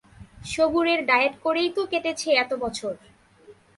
[0.45, 2.93] সবুরের diet করেই তো কেটেছে এত বছর।